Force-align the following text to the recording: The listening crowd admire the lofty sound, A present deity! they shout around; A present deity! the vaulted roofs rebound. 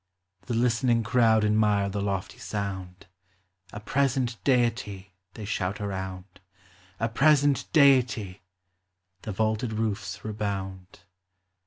The 0.47 0.55
listening 0.55 1.03
crowd 1.03 1.45
admire 1.45 1.87
the 1.87 2.01
lofty 2.01 2.39
sound, 2.39 3.05
A 3.71 3.79
present 3.79 4.43
deity! 4.43 5.13
they 5.35 5.45
shout 5.45 5.79
around; 5.79 6.39
A 6.99 7.07
present 7.07 7.71
deity! 7.71 8.41
the 9.21 9.31
vaulted 9.31 9.73
roofs 9.73 10.25
rebound. 10.25 11.01